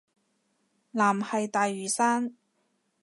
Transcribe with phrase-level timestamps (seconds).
[0.95, 2.35] 藍係大嶼山